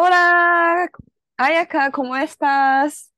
[0.00, 0.88] Hola,
[1.38, 3.12] Ayaka, ¿cómo estás?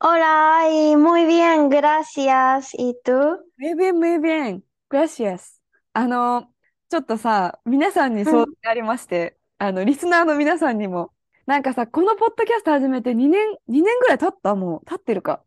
[0.00, 2.74] Hola, y muy bien, gracias.
[2.74, 3.12] ¿Y tú?
[3.56, 4.64] Muy bien, muy bien.
[4.90, 5.60] Gracias.
[5.92, 6.52] あの、
[6.88, 11.12] ちょっとさ、皆さんに相談がありまして、あの、リスナーの皆さんにも、
[11.46, 15.44] なんかさ、このポッドキャスト始めて2年、2年ぐらい経ったもう、経ってるか。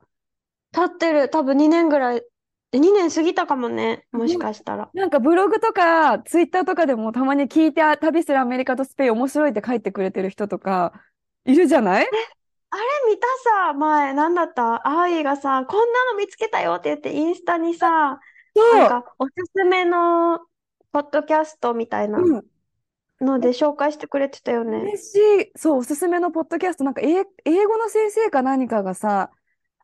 [0.71, 2.23] 経ってる、多分2年ぐらい。
[2.73, 4.89] 2年過ぎたかもね、もしかしたら。
[4.93, 10.93] なんかブログとか、ツイッターとかでもたまに聞いて、あ旅するアメリカとスペイン面白いって書いてくれてる人とか、
[11.45, 12.13] いるじゃない？
[12.69, 14.75] あれ見たさ、前、なんだった？
[14.87, 18.19] あーいがさ、こんなの見つけたよって言って、インスタにさ、
[18.69, 18.87] なん。
[18.87, 20.39] か、おすすめの
[20.91, 22.43] ポッドキャストみたいなうん。
[23.21, 24.77] ので紹介してくれてたよね。
[24.79, 25.51] 嬉しい。
[25.55, 29.31] そう、おすすめのポッドキャスト、なんか英、英語の先生か何かがさ、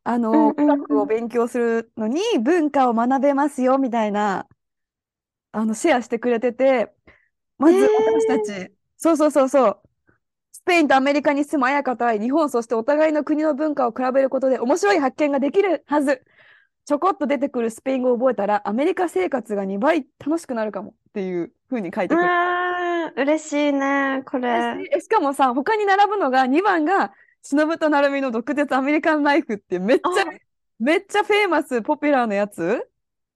[0.07, 1.07] あうんの、うん科学をうん。
[1.07, 4.47] 勉強するのに文化を学べますよ、みたいな、
[5.51, 6.93] あの、シェアしてくれてて、
[7.57, 9.81] まずえ私たー、ち、そうそうそうそう、
[10.53, 16.23] スペインとアメリカに住む彩香と愛、日本、そしてお互いの国の文化を比べることで面白い発見ができるはず。
[16.85, 22.35] ちょこっと出てくるスペイン語を覚えたら、アメリカ生活が2倍楽しくなるかもっていう風に書いてうくれて。
[23.09, 24.81] ーん、嬉しいね、これ。
[24.95, 27.13] えしかもさ、他に並ぶのが2番が、
[27.55, 30.25] 忍と成海の毒舌アメリカンライフってめっちゃ、あ、
[30.79, 32.87] めっちゃ famous、popular なやつ？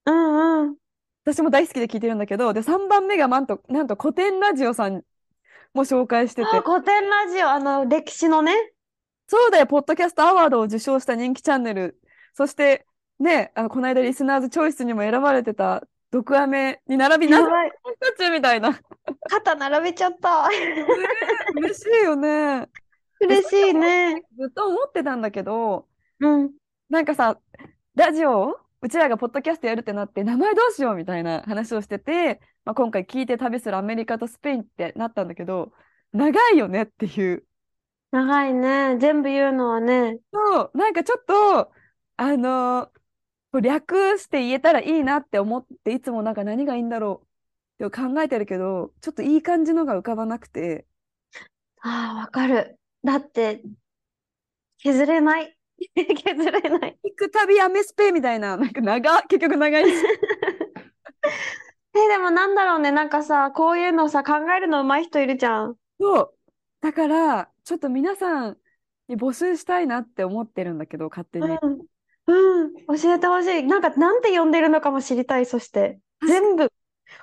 [0.06, 0.76] うんうん。
[1.24, 5.04] 私も大好きで聞いてるんだけど、で、3番目がなんと、なんとコテンラジオさん
[5.74, 8.54] も紹介してあ、て、コテンラジオ、あの、歴史のね。
[9.28, 12.00] そうだよ、ポッドキャストアワードを受賞した人気チャンネル。
[12.34, 12.86] そして、
[13.20, 17.42] ね、あの、この間リスナーズチョイスにも選ばれてた、毒アメに並び、な
[18.32, 18.72] みたいな。
[18.72, 18.82] ね
[19.30, 20.50] 肩並べちゃった。
[20.52, 20.84] え
[21.56, 22.68] 嬉しいよね。
[23.28, 24.24] で、嬉しいね。
[24.38, 25.88] ずっと思ってたんだけど、
[26.20, 26.52] うん。
[26.90, 27.40] なんかさ、
[27.96, 35.72] ラジオうちらがポッドキャストやるってなって、名前どうしようみたいな話をしてて、まあ、今回聞いて旅するアメリカとスペインってなったんだけど、
[36.14, 37.46] 長いよねっていう。
[38.12, 38.98] 長いね。
[38.98, 40.20] 全部言うのはね。
[40.34, 41.72] そう、なんかちょっと、
[42.18, 42.92] あの
[43.52, 47.26] こう略して言えたらいいなって思って、いつもなんか何がいいんだろ
[47.80, 50.86] うって考えてるけど、ちょっといい感じのが浮かばなくて、
[51.82, 52.80] ああ、わかる。
[53.04, 53.64] だって、
[54.78, 55.58] 削れない。
[55.96, 57.00] 削れない。
[57.04, 59.96] 行く旅アメスペみたいな、なんか長、結局長いし。
[61.94, 62.92] え、でもなんだろうね。
[62.92, 65.76] なんかさ、こういうのさ、考えるの上手い人いるじゃん。
[66.00, 66.34] そう。
[66.80, 68.58] だから、ちょっと皆さん
[69.08, 71.48] に募集したいなって思ってるんだけど、勝手に。
[71.48, 71.86] うん。
[72.28, 72.74] うん。
[72.98, 73.64] 教えてほしい。
[73.64, 75.46] なんか、なんて呼んでるのかも知りたい。
[75.46, 76.72] そして、全部、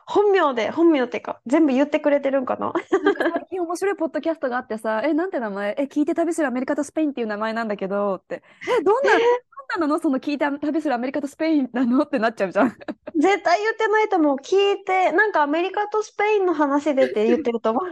[0.07, 2.73] 本名で、本名っていうか、全部言ってくれてるんかな？
[3.03, 5.75] なんか最近面白いポッドキャストがあってさ、え、なんて名前？
[5.79, 8.43] え、聞いて旅するアメリカとスペインっていう名前なんだけど、って。
[8.81, 9.99] え、どんな、どんなの？
[9.99, 12.69] その聞いて旅するアメリカとスペインなのってなっちゃうじゃん。
[13.17, 14.37] 絶対言ってないと思う。
[14.37, 17.85] 聞いて、なんかアメリカとスペインの話でって言ってると思う。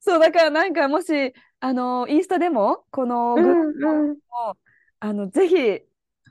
[0.00, 4.16] そう、だからなんかもし、あの、インスタでも、このうグループんうん。
[4.16, 4.16] も、
[4.98, 5.80] あの、ぜひ、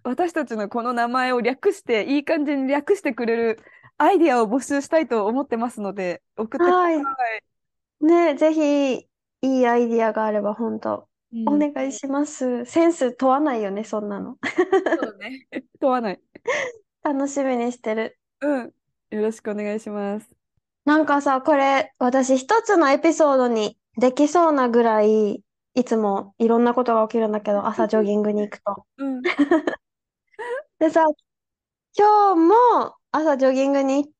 [0.04, 3.60] 私たちのこの名前を略して、いい感じに略してくれる
[4.02, 6.98] アイディアを募集したいと思ってますので、送ってくだはい。
[7.02, 7.44] さい。
[8.02, 9.10] ね、ぜひ、
[9.48, 11.10] いいアイディアがあれば、本当
[11.46, 12.66] おうん、願いします。
[12.66, 14.38] センス問わないよね、そんなの。
[14.94, 15.48] そうだね。
[15.80, 16.22] 問わない。
[17.04, 18.18] 楽しみにしてる。
[18.42, 18.74] うん。
[19.12, 20.36] よろしくお願いします。
[20.86, 28.86] なんかさ、これ、私一つのエピソードにできそうなぐらい、いつもいろんなことが起きるんだけど、 朝ジョギングに行くと。
[28.98, 29.22] うん。
[30.80, 31.06] でさ、
[31.98, 32.38] 今日
[32.82, 34.12] も朝ジョギングに行っ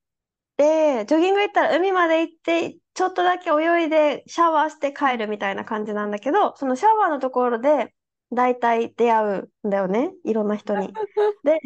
[0.58, 7.94] て、ジョギング行ったら海まで行って、ちょっとだけ泳いでシャワーして帰るみたいな感じなんだけど、そのシャワーのところで、
[8.34, 9.26] だいたい出会
[9.64, 10.94] うんだよね、いろんな人に。
[11.44, 11.60] で、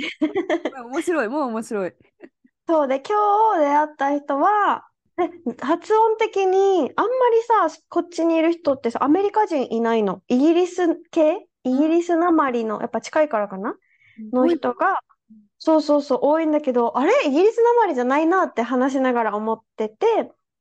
[0.84, 1.28] 面白い。
[1.28, 1.94] もう面白い。
[2.68, 4.88] そうで、今日出会った人は、
[5.18, 5.30] で、
[5.62, 7.12] 発音的に、あんま
[7.68, 10.22] りさ、こっちにいる人ってさ、アメリカ人いないの。
[10.28, 11.48] イギリス系？
[11.64, 13.76] イギリスなまりの、やっぱ近いからかな？
[14.34, 15.00] の人が、
[15.66, 20.06] そうそうそう、多いんだけど、あれイギリスなまりじゃないなって話しながら思ってて、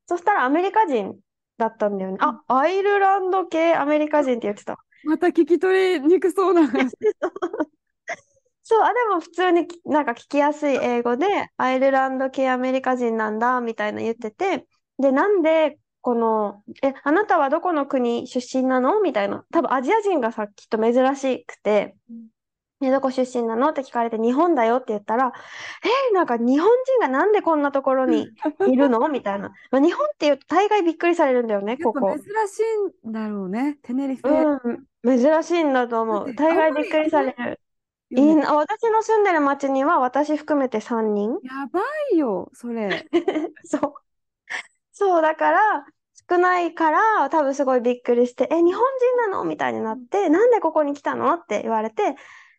[0.07, 1.15] そしたらアメリカ人
[1.59, 2.17] だったんだよね。
[2.21, 4.79] あ、アイルランド系アメリカ人って言ってた。
[5.05, 6.97] また聞き取りにくそうな話。
[8.63, 11.27] そう、あ、でも普通にきなんか聞きやすい英語で、
[11.59, 14.67] アイルランド系アメリカ人なんだ、みたいな言ってて、
[14.99, 19.03] で、なんで、この、え、あなたはどこの国出身なの？
[19.03, 19.45] みたいな。
[19.53, 22.34] 多分アジア人がさ、きっと珍しくて、うん
[22.85, 23.71] ね、どこ出身なの？
[23.71, 25.33] って聞かれて、日本だよって言ったら、
[25.83, 28.29] えーなんか日本人がなんでこんなところに
[28.69, 29.09] いるの？
[29.09, 29.51] みたいな。
[29.71, 32.13] まあ、日本って言うと大概びっくりされるんだよね、ここ。
[32.13, 32.61] 珍し
[33.05, 34.59] いんだろうね、テネリフェ。
[35.03, 36.35] うん、珍しいんだと思う。
[36.35, 37.61] 大概びっくりされる。
[38.11, 41.31] いいな私の住んでる町には私含めて3人。
[41.43, 41.81] やば
[42.13, 43.09] いよ、それ。
[43.65, 43.81] そう。
[44.93, 45.85] そう、だから、
[46.31, 48.85] 少ないから、多分すごいびっくりして、え、日本
[49.19, 49.45] 人なの？
[49.45, 51.33] みたいになって、なんでここに来たの？
[51.33, 52.15] って言われて、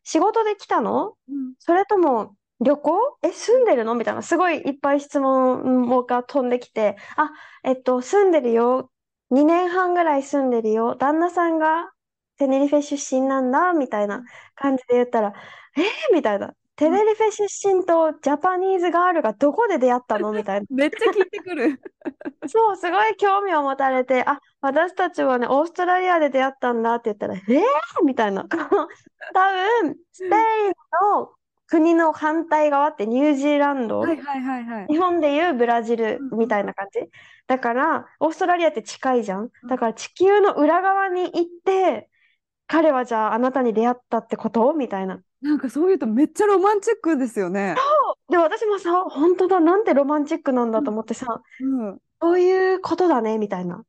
[0.05, 1.15] 仕事で来たの？
[1.29, 3.17] うんそれとも旅行？
[3.23, 3.95] え、住んでるの？
[3.95, 7.31] みたいな、すごいいっぱい質問が飛んできて、あ、
[7.63, 8.91] えっと、住んでるよ。
[9.31, 10.95] 2年半ぐらい住んでるよ。
[10.95, 11.91] 旦那さんが
[12.37, 14.23] テネリフェ出身なんだ、みたいな
[14.55, 15.33] 感じで言ったら、
[15.77, 16.13] えー？
[16.13, 16.53] みたいな。
[16.77, 20.33] テネリフェ出身とジャパニーズガールがどこで出会ったの？
[20.33, 20.67] みたいな。
[20.69, 21.79] めっちゃ聞いてくる。
[22.47, 27.61] そう、すごい興味を持たれて、あ、私たちはね、オーストラリアで出会ったんだって言ったら、えー？
[28.05, 28.43] みたいな。
[28.51, 30.31] 多分、スペイン
[31.13, 31.31] の
[31.67, 34.87] 国の反対側ってニュージーランド、はいはいはいはい。
[34.87, 36.99] 日本でいうブラジルみたいな感じ？
[37.47, 39.49] だから、オーストラリアって近いじゃん。
[39.69, 42.09] だから地球の裏側に行って、
[42.67, 44.73] 彼はじゃああなたに出会ったってこと？
[44.73, 45.21] みたいな。
[45.45, 47.75] なんかそういうとめっちゃロマンチックですよね。
[48.29, 51.97] で、私もさ、本当だ、なんてロマンチックなんだと思ってさ、うん。
[52.19, 53.83] そういうことだね、みたいな。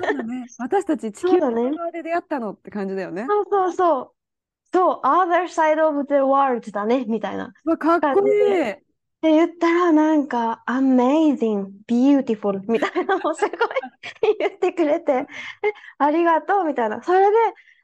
[0.00, 0.46] そうだね。
[0.58, 3.26] 私たち地球の側で出会ったのって感じだよね。
[3.28, 4.10] そうそうそう。
[4.72, 7.52] そう、other side of the world だね、みたいな。
[7.64, 8.86] わ、かっこいい。
[9.20, 13.58] て言ったら、なんか、amazing, beautiful みたいなのをすごい
[14.38, 15.26] 言ってくれて、え、
[15.98, 17.02] ありがとう、みたいな。
[17.02, 17.36] それで、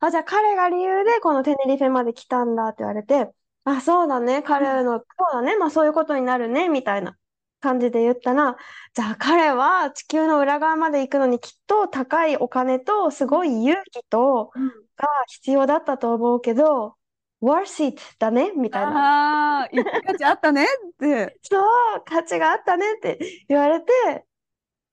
[0.06, 3.30] あ、じゃあ彼が理由でこのテネリフェまで来たんだって言われて、
[3.64, 7.16] あ、そうだね、彼の、そうだね、まあそういうことになるね、みたいな
[7.60, 8.56] 感じで言ったら、
[8.94, 14.82] じゃあ彼は地球の裏側まで行くのにきっと高いお金とすごい勇気と、うん。
[14.96, 16.96] が必要だったと思うけど、
[17.42, 18.52] worth it だね。
[18.56, 19.60] みたいな。
[19.60, 19.68] ああ、
[20.06, 20.66] 価値あったねっ
[20.98, 21.38] て。
[21.42, 23.18] そう、価値があったねって
[23.48, 23.92] 言われて、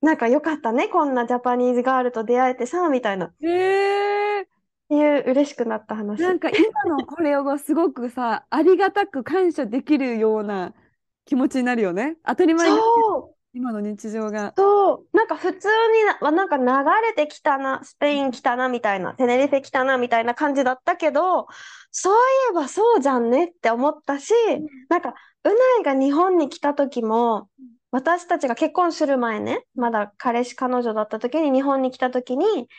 [0.02, 4.48] なんかよかったね、こんなジャパニーズガールと出会えてさ、みたいな、っへえ。
[4.89, 6.21] ていう嬉しくなった話。
[6.21, 10.74] なんか今のこれをすごくさ、ありがたく感謝できるような
[11.25, 12.18] 気持ちになるよね。
[12.25, 12.69] 当たり前
[13.53, 14.53] 今の日常が。
[14.57, 21.47] そう、なんか普通にな、なんか流れてきたな、スペイン来たな、みたいな、テネリフェ来たな、みたいな感じだったけど、
[21.91, 22.18] そうい
[22.51, 24.33] えばそうじゃんねって思ったし、
[24.89, 27.50] なんか、うないが日本に来た時も、
[27.91, 32.69] 私たちが結婚する前ね、まだ彼氏、彼女だった時に日本に来た時に、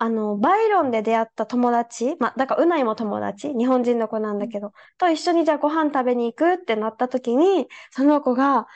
[0.00, 8.68] あの、バイロンで出会った友達、まあ、だからうないも友達、日本人の子なんだけど、と一緒にじゃあご飯食べに行くってなった時に、その子が、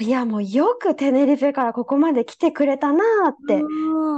[0.00, 3.68] いや、もうよくテネリフェからここまで来てくれたなーって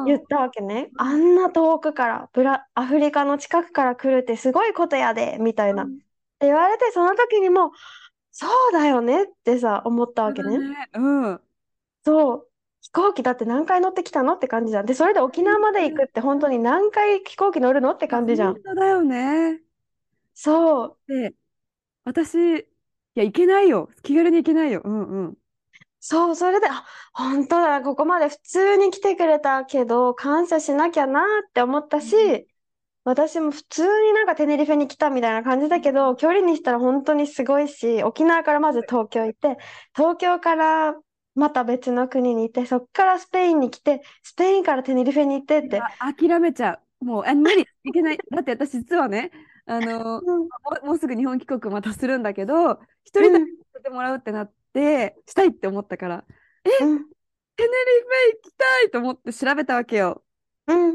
[0.06, 0.92] うん言ったわけね。
[0.96, 5.84] あんな遠くから、ブラ、アフリカの近くから来るってすごいことやで、みたいな。
[5.84, 5.88] っ
[6.40, 7.72] て言われて、その時にも、
[8.32, 10.60] そうだよねってさ、思ったわけね。
[10.94, 11.42] うん。
[12.04, 12.51] そう。
[12.82, 14.86] 飛行機だって何回乗ってきたのって感じじゃん。
[14.86, 18.62] で、それで沖縄まで行くって本当に何回飛行機乗るのって感じじゃん本。
[18.62, 19.62] 当だよね。
[20.34, 20.98] そう。
[21.06, 21.34] で、
[22.04, 22.66] 私、い
[23.14, 23.90] や、行けないよ。
[24.02, 24.82] 気軽に行けないよ。
[24.84, 25.38] うんうん。
[26.00, 32.48] そう、それで、あ、本当だ、ここまで普通に来てくれたけど、感謝しなきゃなって思ったし、
[33.04, 39.58] 私も普通になんかテネリフェに来たみたいな感じだけど、距離にしたら本当にすごいし、沖縄からまず東京行って、
[39.96, 40.94] 東京から
[41.34, 45.80] また別の国に行って、そっからスペインに来て、スペインからテネリフェに行ってって。
[45.80, 47.04] あ諦めちゃう。
[47.04, 47.66] もう、あ、無理。
[47.84, 48.18] 行けない。
[48.30, 49.30] だって私実はね、
[49.66, 50.48] あの、うん
[50.84, 56.24] もう、すぐ日本帰国またするんだけど、一人だけさせてもらうってなって、したいって思ったから、
[56.64, 60.22] うん、テネリフェ行きたいと思って調べたわけよ。
[60.66, 60.92] うん。
[60.92, 60.94] っ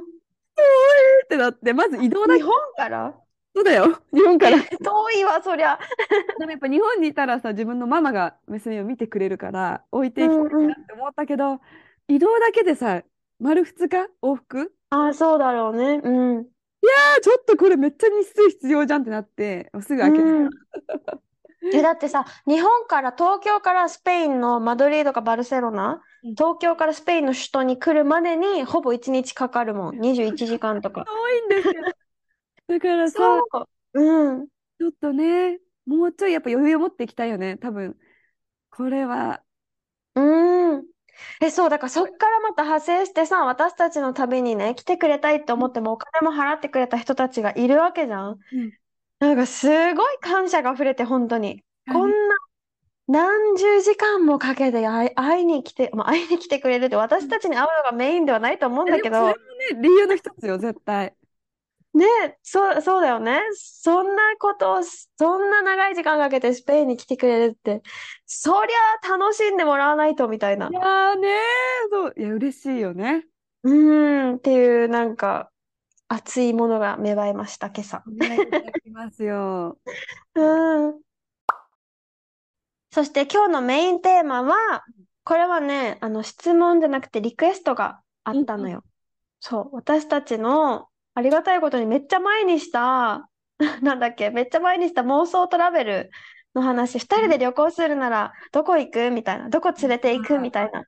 [1.30, 3.16] てなって、まず移動だけ日本から？
[3.58, 4.00] そうだよ。
[4.14, 4.58] 日本から。
[4.86, 5.80] 遠いわ、そりゃ。
[6.38, 11.60] でもやっぱ日本にいたらさ、自分のママが娘を見てくれるから、置いていきたいなって思ったけど、
[12.08, 13.02] 移動だけでさ、
[13.40, 14.12] 丸2日？
[14.22, 14.72] 往復？
[14.92, 16.02] ああ、そうだろうね。
[16.04, 16.38] うん。
[16.38, 20.50] あーちょっとこれめっちゃ日数必要じゃんってなって、すぐ開けうん。
[21.74, 30.00] え、だってさ、日本から、東京からスペインのマドリードかバルセロナ、うん東京からスペインの首都に来るまでにほぼ1日かかるもん。
[30.00, 31.06] 21時間とか。
[31.06, 31.74] 遠いんですよ。
[32.68, 34.02] だからさ、そう。
[34.02, 34.48] うん。
[34.80, 37.98] ちょっとね、もうちょいやっぱ余裕を持っていきたいよね、多分。
[38.70, 39.44] これは、
[40.16, 40.86] うん。
[41.42, 48.40] え、そう、だからそっからまた派生してさ、私たちの旅にね、来てくれたいって思ってもお金も払ってくれた人たちがいるわけじゃん。
[48.52, 48.72] うん
[49.20, 51.64] なんかすごい感謝が溢れて、本当に。
[51.92, 52.36] こんな
[53.08, 61.17] 何十時間もかけて会い会いに来て、まあ、会いに来てくれるって私たちに会うのがメインではないと思うんだけもそれもね、理由の一つよ、絶対。
[61.94, 62.06] ね、
[62.44, 63.42] そう、そうだよね。
[63.54, 67.82] そんなことを、そんな長い時間かけてスペインに来てくれるって、
[68.26, 71.32] そりゃ楽しんでもらわないとみたいないやーねー、
[71.90, 73.26] そう、いや、嬉しいよね。
[73.64, 75.52] うーんっていうなんか
[76.08, 78.04] 熱いものが芽生えました、今朝。
[78.08, 79.78] お願いいただきますよ。
[80.36, 81.02] うん。
[82.92, 84.84] そして今日のメインテーマは、
[85.24, 88.84] これはね、あの質問じゃなくてリクエストがあったのよ。
[89.40, 93.28] そう、私たちのありがたいことにめっちゃ前にした、
[93.82, 96.12] なんだっけ、めっちゃ前にした妄想トラベル
[96.54, 100.84] の話、二人で旅行するならどこ行くみたいな、どこ連れて行くみたいな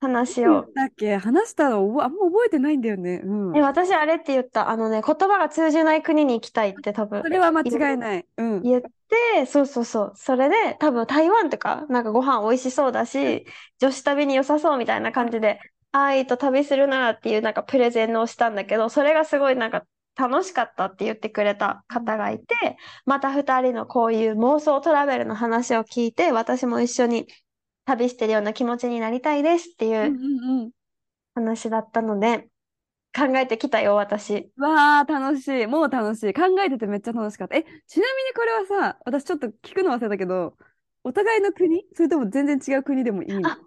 [0.00, 0.66] 話を。
[0.72, 3.22] だっけ話したのあんま覚えてないんだよね。
[3.24, 3.60] うんえ、。
[3.60, 4.68] 私あれって言った。
[4.70, 8.26] あのね、言葉が通じない国に行きたいって多分それは間違いない。
[8.36, 8.62] うん。
[8.62, 10.12] 言って、そうそうそう。
[10.14, 13.46] それで多分台湾とか、なんかご飯美味しそうだし、
[13.80, 15.58] 女子旅に良さそうみたいな感じで、
[16.04, 19.84] 愛と旅するならっていうなんかプレゼンをしたんだけど、それがすごいなんか
[20.16, 27.26] 楽しかったって言ってくれた方がいて、また二人のこういう妄想トラベルの話を聞いて、私も一緒に
[27.84, 30.70] 旅してるような気持ちになりたいですっていううんうんうん。
[31.34, 32.48] 話だったので、
[33.16, 34.50] 考えてきたよ、私。
[34.58, 35.66] わあ、楽しい。
[35.66, 36.32] もう楽しい。
[36.34, 37.56] 考えててめっちゃ楽しかった。
[37.56, 40.56] え、ちなみにこれはさ、私ちょっと聞くの忘れたけど、
[41.04, 41.84] お互いの国？
[41.94, 43.30] それとも全然違う国でもいい？
[43.30, 43.58] のあ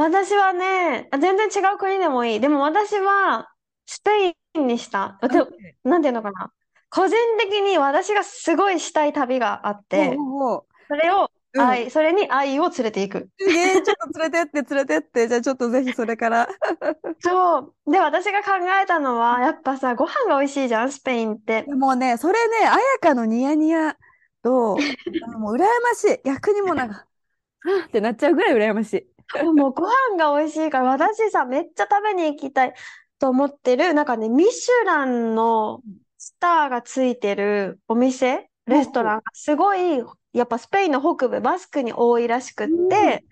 [0.00, 2.40] 私はね、あ全然違う国でもいい。
[2.40, 3.52] でも私は
[3.86, 5.18] スペインにした。
[5.22, 5.48] でも
[5.84, 6.52] なんていうのかな。
[6.88, 13.28] 個人的に私がすごいしたい旅があって、おうおうおうそれをうん愛、それに愛を連れていく。
[13.38, 15.28] すげえ、ちょっと連れてって、連れてって。
[15.28, 16.48] じゃあちょっとぜひそれから。
[17.20, 17.74] そう。
[17.90, 18.52] で、私が考
[18.82, 21.62] えたのは、やっぱさ、ご飯が美味しいじゃん、スペインって。
[21.62, 23.96] でもね、それね、綾香のニヤニヤ
[24.42, 24.76] と、
[25.26, 26.20] あのもう羨ましい。
[26.24, 29.10] 逆にもうなんか、はぁってなっちゃうぐらい羨ましい。
[29.54, 32.74] もうご飯が美味しいから、私さ、めっちゃ食べに行きたい
[33.18, 35.82] と思ってる、なんかね、ミシュランの
[36.18, 43.24] スターがついてるお店、レストランがすごい、やっぱスペインの北部、バスクに多いらしくって、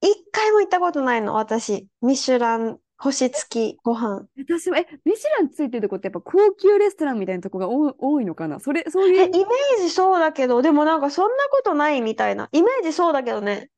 [0.00, 1.88] 一回も行ったことないの、私。
[2.02, 4.26] ミシュラン星付きご飯。
[4.36, 8.60] 私も、え、ミシュランついてるとこってやっぱ高級レストランみたいなとこが多い多いのかな？
[8.60, 9.26] それ、そうえ、いう。
[9.26, 12.48] イメージそうだけど、でもなんかそんなことないみたいな。
[12.52, 13.70] イメージそうだけどね。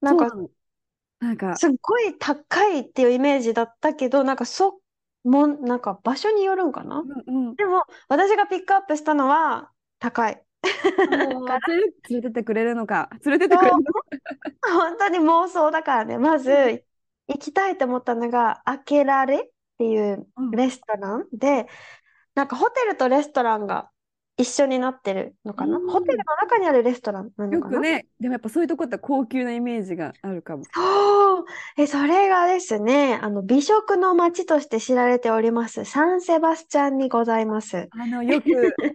[0.00, 0.30] なんか
[1.20, 4.80] なんか、すっごい高いっていうイメージだったけど、なんかそ、
[5.24, 7.00] もん、なんか場所によるんかな？
[7.00, 7.56] うんうん。
[7.56, 10.42] でも、私がピックアップしたのは、高い。
[11.10, 11.48] もう
[12.10, 13.10] 連れてってくれるのか。
[13.24, 13.82] 連れてってくれるの？
[14.62, 16.18] 本当に妄想だからね。
[16.18, 16.84] まず、
[17.26, 21.66] 行きたいと思ったのが、アケラレっていううんレストランで、
[22.34, 23.90] なんかホテルとレストランが
[24.38, 25.78] 一緒になってるのかな？
[25.78, 27.74] うんホテルの中にあるレストランなのかな？
[27.74, 30.62] よくね、でもやっぱそういうとこって高級なイメージがあるかも。
[30.72, 31.44] そう。
[31.76, 37.88] え、それがですね、あの、美食の街として知られております、サンセバスチャンにございます。
[37.90, 38.46] あの、よく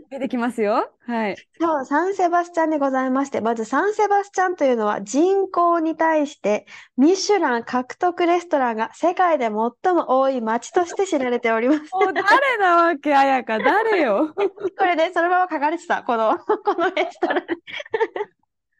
[0.09, 0.89] 出てきますよ。
[1.05, 1.37] はい。
[1.59, 11.81] そう、サンセバスチャンにございまして、まずサンセバスチャンというのは人口に対してミシュラン獲得レストランが世界で最も多い街として知られております。
[11.91, 14.33] 誰なわけ、綾香、誰よ。
[14.77, 17.43] これでそのまま書かれてた、この、 このレストラン。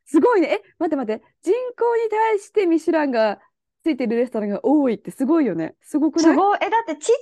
[0.05, 0.47] すごいね。
[0.47, 1.25] え、待って待って。
[1.41, 3.39] 人口に対してミシュランが
[3.83, 5.75] ついてるレストランが多いってすごいよね。
[5.81, 6.23] すごくない？
[6.33, 6.59] すごい。
[6.61, 7.13] え、だってちっちゃ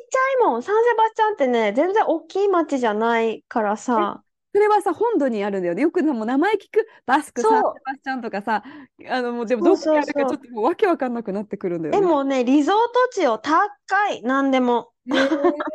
[0.43, 0.63] いもん。
[0.63, 4.23] サンセバスチャンってね、全然大きい街じゃないからさ。
[4.53, 5.81] それはさ、本土にあるんだよね。
[5.81, 8.63] よくもう名前聞くバスク、そうサンセバスチャンとかさ、
[9.09, 12.01] あの、もうでもどこにあるかちょっともうわけわかんなくなってくるんだよね。
[12.01, 13.63] でもね、リゾート地よ、高
[14.09, 14.21] い。
[14.23, 14.91] なんでも。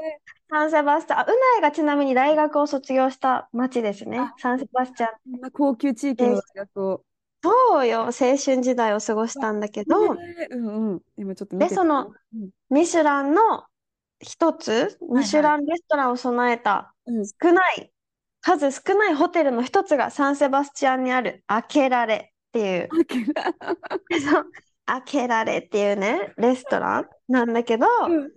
[0.49, 1.19] サンセバスチャン。
[1.21, 4.35] あ、うないがちなみに大学を卒業した町ですねあ。
[4.39, 5.11] サンセバスチャン。
[5.33, 7.05] そんな高級地域の大学を。
[7.43, 11.03] そうよ、青春時代を過ごしたんだけど、ねうんうん。
[11.17, 13.65] 今ちょっと見で、てそのうんミシュランの
[14.21, 17.91] 一つ、ミシュランレストランを備えたうん少ない、
[18.47, 24.51] 数少ないホテルの一つがサンセバスチャンにあるアケラレっていう、あけらそう。
[24.87, 28.31] アケラレっていうね、レストランなんだけど、うん。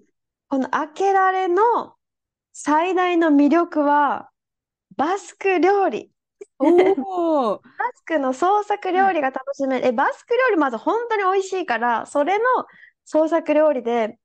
[0.48, 1.94] このアケラレの
[2.54, 4.32] 最大の魅力は、
[4.98, 6.12] バスク料理。
[6.60, 6.66] バ
[7.94, 9.86] スクの創作料理が楽しめる。
[9.86, 12.46] え、バスク料理まず本当に美味しいから、それの
[13.06, 14.18] 創作料理で、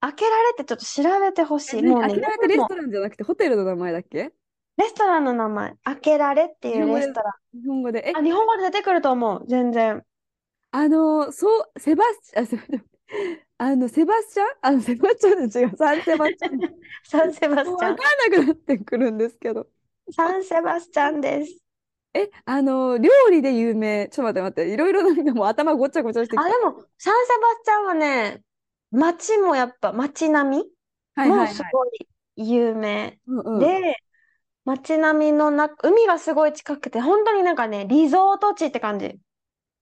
[0.00, 1.82] 開けられてちょっと調べてほしい。
[1.82, 4.32] もうね、え諦めてレストランじゃなくてホテルの名前だっけ？
[4.76, 7.60] レストランの名前、開けられっていう日本語でレストラン。
[7.60, 8.04] 日本語で。
[8.08, 10.04] え、あ、日本語で出てくると思う、全然。
[10.70, 12.62] あの、そう、セバスチャン、あ、セバ
[13.58, 14.46] あの、セバスチャン？
[14.62, 16.60] あの、セバスチャンで違う、サンセバスチャン。
[17.04, 17.90] サンセバスチャン。
[17.90, 19.68] わかんなくなってくるんですけど。
[20.10, 21.62] サンセバスチャンです。
[22.14, 24.08] え、あの、料理で有名。
[24.08, 24.74] ちょっと待って待って。
[24.74, 26.58] いろいろなんかもう頭ごちゃごちゃしてきあ、でた。
[26.58, 28.42] も、サンセバスチャンはね、
[28.90, 30.70] 街もやっぱ、街並みも
[31.14, 31.54] はいはいはい。
[31.54, 33.18] すごい有名。
[33.26, 33.60] うんうん。
[33.60, 33.96] で、
[34.66, 39.18] 街並みの中、海がすごい近くて、本当になんかね、リゾート地って感じ。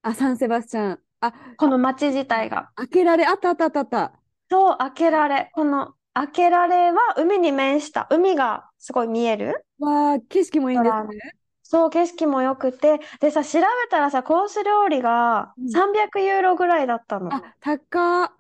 [0.03, 1.00] あ、サンセバスチャン。
[1.21, 2.71] あ、この街自体が。
[2.76, 4.21] 開けられ、あったあったあったあった。
[4.50, 5.50] そう、開けられ。
[5.53, 8.07] この開けられは海に面した。
[8.11, 9.67] 海がすごい見える。
[9.79, 11.37] わあ、景色もいいんですね。
[11.62, 13.00] そう、景色も良くて。
[13.21, 17.33] でさ、調べたらさ、コース料理がうん300ユーロぐらいだったの。
[17.33, 18.31] あ、高っ。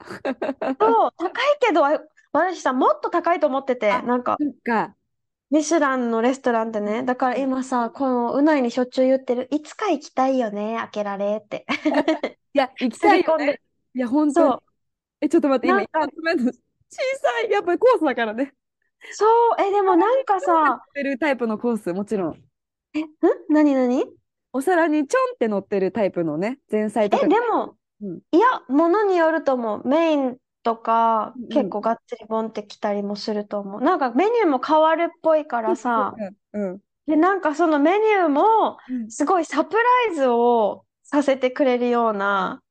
[0.80, 1.98] そう、高いけど、あ
[2.32, 4.96] 私さ、もっと高いと思ってて、あなんか、そっか。
[5.50, 7.04] ミシュランのレストランってね。
[7.04, 11.64] だから今さ、このうないにしょっちゅう言ってる、いつか行きたいよね、開けられって。
[12.54, 13.60] いや、行きたいよね。
[13.94, 14.50] いや、本当に。
[14.50, 14.62] そう、
[15.20, 16.10] え、ちょっと待って、今、なんか小
[16.40, 18.52] さい、やっぱりコースだからね。
[19.12, 19.28] そう、
[19.60, 22.42] え、でもなんかさ、乗ってるタイプのコース、もちろん。
[22.94, 23.08] え、ん？
[23.48, 24.04] 何何？
[24.52, 27.28] お皿にちょんって乗ってるタイプのね、前菜とえ、か。
[27.28, 29.88] でも、うんいや、ものによると思う。
[29.88, 33.80] メインとか結構がっつりボンってきたりもすると思う。
[33.82, 36.14] なんかメニューも変わるっぽいからさ、
[36.52, 36.70] うん。
[36.70, 36.80] うん。
[37.06, 42.62] で、なんかそのメニューもうんすごいサプライズをさせてくれるような、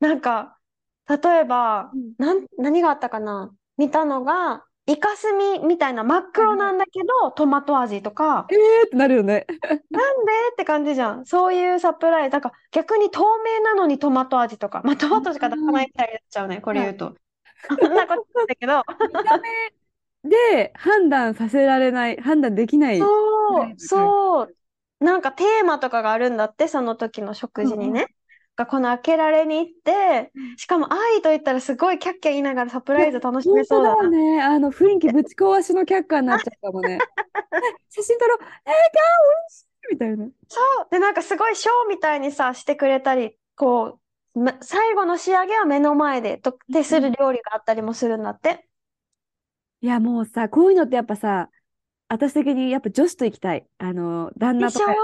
[0.00, 0.56] なんか、
[1.08, 3.54] 例えばうん、なん、何があったかな？
[3.76, 9.46] 見たのが、イカスミみたいな真っ黒なんだけど、トマト味とか、えーってなるよね。
[9.90, 10.32] なんで？
[10.52, 11.26] って感じじゃん。
[11.26, 12.30] そういうサプライズ。
[12.30, 14.80] だから逆に透明なのにトマト味とか。
[14.84, 17.14] まあトマトしか出さないみたいになっちゃうね、これ言うと。
[17.68, 18.82] そんなことないんだけど。
[19.08, 19.48] 見た目
[20.24, 22.98] で判断させられない、判断できない。
[22.98, 23.06] そ
[23.56, 24.56] う、はいそう。
[25.00, 28.06] なんかテーマとかがあるんだって、その時の食事にうんね。
[28.54, 34.02] がこの開けられに行ってうん、しかも愛と言ったらすごいキャッキャ言いながらサプライズ楽しめそうだな。
[34.04, 34.42] よね。
[34.42, 36.98] あの雰囲気ぶち壊しの却下になっちゃうかもね。
[36.98, 36.98] え
[37.88, 38.38] 写真撮ろう。
[38.40, 38.76] えー、キャー、美
[39.46, 40.28] 味しいみたいな。
[40.48, 40.88] そう。
[40.90, 44.00] で、なんかすごいショーみたいにさ、してくれたり、こう、
[44.34, 48.66] ま最後の仕上げは目の前で、と、でする料理があったりもするんだって。
[49.80, 51.50] いや、もうさ、こういうのってやっぱさ、
[52.08, 53.66] 私的にやっぱ女子と行きたい。
[53.78, 54.86] あの、旦でしょ？
[54.86, 54.96] 那とか、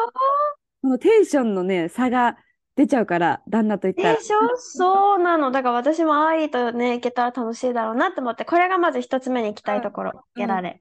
[0.83, 2.37] このテンションのね、差が
[2.77, 4.17] 出ちゃうから、旦那と行ったら。
[4.17, 4.39] でしょ？
[4.57, 5.51] そうなの。
[5.51, 10.81] だから私も愛とね、行けたら楽しいだろうなって思って、これがまず一つ目に行きたいところ、うんやられ。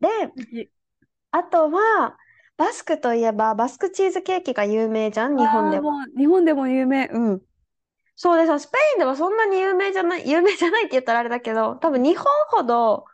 [0.00, 0.08] で、
[1.30, 2.16] あとは、
[2.56, 5.92] バスクといえば、バスクチーズケーキが有名じゃん、日本でも。
[6.16, 7.06] 日本でも有名。
[7.08, 7.42] うん。
[8.16, 13.04] そうでさ、スペインではそんなに有名じゃない、有名じゃないって言ったらあれだけど、多分日本ほど、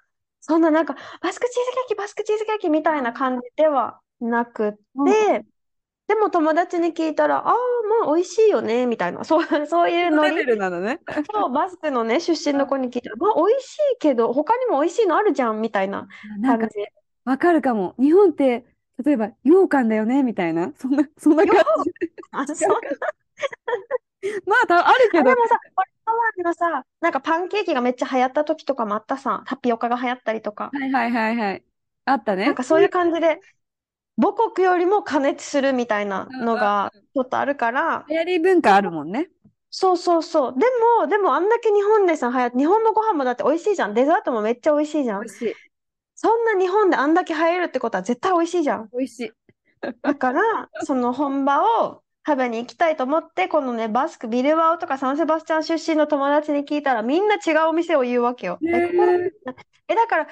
[0.41, 5.53] そんななんか、バスクチーズケーキ、バスクチーズケーキみたいな感じではなくって、うん
[6.09, 7.55] でも友達に聞いたら、ああ、
[8.05, 11.01] まあ美味しいよね、みたいな、 そう、そういうノリレベルなのね。
[11.33, 16.09] そう、バスクのね、出身の子に聞いたら、まあ美味しいけど、他にも美味しいのあるじゃん、みたいな
[16.45, 16.69] 感じ。
[17.25, 17.95] わかるかも。
[17.99, 18.67] 日本って、
[19.03, 20.73] 例えば、羊羹だよねみたいな。
[20.77, 21.93] そんな、そんな感じ。
[22.33, 22.81] あ、そう。
[24.47, 31.65] まあ、たあるけどでもさ、これハワイのさ、なんかパンケーキがめっちゃ流行った時とかもあったさ、タピオカが流行ったりとか、はいはいはいはい。
[32.05, 32.47] あったね。
[32.47, 33.41] なんかそういう感じで、
[34.21, 39.31] 母国よりも加熱するみたいなのがちょっとあるから、流行り文化あるもんね。
[39.71, 40.53] そうそうそう。
[40.53, 40.67] で
[41.01, 43.95] も、でもあんだけ日本でさ、流行って、日本のご飯もだって美味しいじゃん。
[43.95, 45.31] デザートもめっちゃ美味しいじゃん美。
[45.31, 45.55] 味しい。
[46.15, 48.89] そんな日本であんだけ流行るってことは絶対美味しいじゃん。
[48.93, 49.33] 美味しい。
[50.03, 50.43] だから、
[50.85, 58.59] その本場を食べに行きたいと思って、このね、バスク、ビルバオとかサンセバスチャン出身の友達に聞いたら、みんな違うお店を言うわけよ。
[59.89, 60.29] え、だから、え、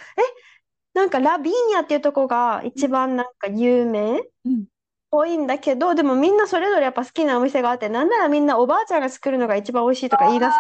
[0.95, 4.65] なんかラビーニャっていうとこが一番なんか有名うん。
[5.13, 10.53] 多いんだけど、でもみんなそれぞれやっぱ好きなお店があって、なんならみんなおばあちゃんが作るのが一番美味しいとか言い出す。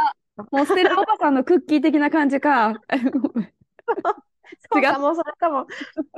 [0.50, 2.74] もうステラおばさんのクッキー的な感じか。
[4.72, 5.66] そうかも、それかも。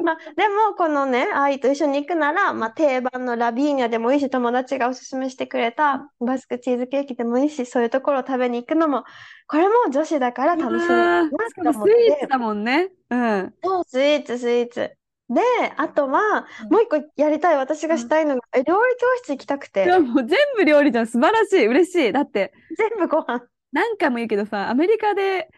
[0.02, 9.04] まあ、でも、このね、愛と一緒に行くなら、まあ、定番のラビーニャでもいいし、友達がおすすめしてくれたバスクチーズケーキでもいいし、そういうところを食べに行くのも、
[9.46, 12.90] これも女子だから楽しめるなと思ってスイーツ、だもんね。
[13.10, 13.54] うん。
[13.62, 14.96] そう、スイーツ、スイーツ。
[15.28, 15.40] で、
[15.76, 21.06] あとは、うんもう一個やりたい、私がしたいのが、え料理教室行きたくてもう全部料理じゃん。
[21.06, 21.66] 素晴らしい。
[21.66, 22.12] 嬉しい。
[22.12, 23.42] だって、全部ご飯。
[23.72, 25.48] 何回も言うけどさ、アメリカで、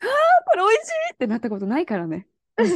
[0.00, 2.26] これ美味しいってなったことないからね。
[2.56, 2.68] そう。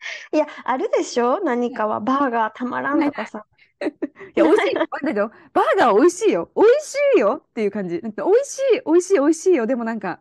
[0.32, 1.40] いや、あるでしょ？
[1.40, 3.44] 何かは、バーガーたまらんとかさ。
[3.80, 3.84] い
[4.34, 4.74] や、美味しい。
[4.74, 6.50] だけど、バーガー美味しいよ。
[6.56, 8.00] 美味しいよっていう感じ。
[8.00, 9.66] だって美味しい、美味しい、美味しいよ。
[9.66, 10.20] でもなんか、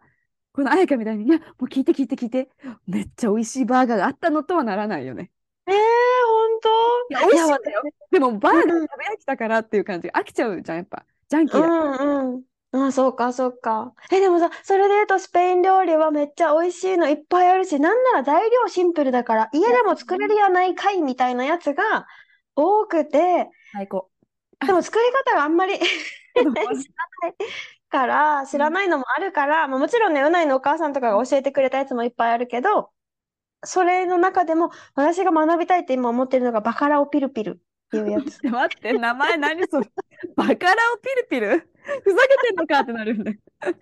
[0.54, 2.50] この彩香みたいに、いや、もう聞いて聞いて聞いて。
[2.88, 5.32] めっちゃ美味しいバーガーがあったのとはならないよね。
[5.68, 6.60] えー、本
[7.10, 7.84] いや、美味しいんやだよ。
[8.12, 10.10] でも、バーガーうん食べ飽きたからっていう感じ。
[10.10, 11.06] 飽きちゃうじゃん、やっぱ。
[11.30, 11.70] ジャンキ当ーだ。
[11.70, 12.47] うんうん。
[12.71, 13.93] あ、そうか、そうか。
[14.12, 22.08] え、でもさ、それで言うとスペイン料理はめっちゃ美味しいのいっぱいあるし、なんなら材料シンプルだから、家でも作れるやないかいみたいなやつが
[22.56, 24.10] 多くて、最高。
[24.65, 25.86] でも作り方があんまり 知
[26.43, 26.63] らな
[27.30, 27.36] い
[27.89, 32.91] から、知らないのもあるから、まあ、もちろんね、うないのお母さんとかが教えてくれたやつもいっぱいあるけど、
[33.63, 38.39] それの中でも私が学びたいって今思ってるのがバカラオピルピルっていうやつ。
[38.47, 39.89] 待って、名前何それ？
[40.36, 41.50] バカラオピルピル？
[42.04, 43.38] ふざけてんのかってなるんだよ。
[43.62, 43.82] バカ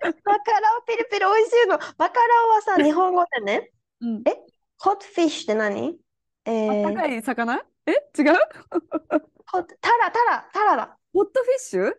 [0.78, 1.78] オピルピル美味しいの。
[1.78, 4.24] バカラオはさ、日本語でね、うん。
[4.78, 5.98] ホットフィッシュって何？
[6.44, 7.62] えー、あったかい魚？
[7.86, 7.92] え？
[7.92, 8.34] 違う？
[9.48, 10.98] ホットタラ、タラ、タラだ。
[11.12, 11.92] ホットフィッシュ？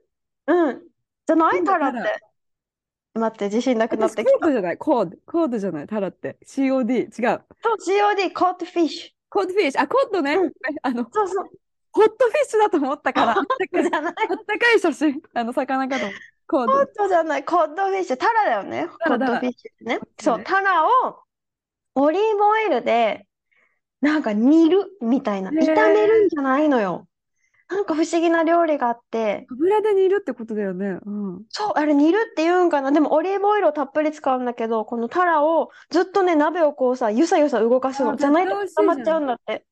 [0.48, 0.82] うん。
[1.26, 1.64] じゃない？
[1.64, 2.20] タラって。
[3.16, 4.38] 待って、自信なくなっ私、てきた。
[4.38, 4.78] コードじゃない。
[4.78, 5.18] コード。
[5.26, 5.88] コードじゃない。
[5.88, 6.38] タラって。
[6.46, 6.94] COD。
[6.94, 7.10] 違う。
[7.12, 9.82] そう、COD、コットフィッシコードフィッシュ。
[9.82, 10.36] あ、コードね。
[10.36, 11.08] うんあの、ュ。
[11.12, 11.50] そうそう。
[11.98, 13.38] ホットフィッシュだと思ったから。
[13.38, 14.14] あったかいじゃない。
[14.30, 15.22] あったかい写真。
[15.34, 16.06] あの、魚かと。
[16.48, 16.86] コードコッ。
[16.96, 18.18] トじゃない、コットフィッシュ。
[18.18, 18.88] タラだよね。
[18.88, 20.00] コットフィッシュね。
[20.20, 21.20] そう、タラを
[21.96, 23.26] オリーブオイルで、
[24.02, 25.50] なんか煮るみたいな。
[25.50, 27.08] 炒めるんじゃないのよ。
[27.70, 31.00] なんか不思議な料理があって、油で煮るってことだよね。
[31.06, 31.44] うん。
[31.50, 32.94] そう、あれ煮るって言うんかな。
[32.94, 38.16] でもオリーブオイルをたっぷり使うんだけど、このタラをずっとね、鍋をこうさ、ゆさゆさ動かすの。
[38.16, 39.66] じゃないと固まっちゃうんだって。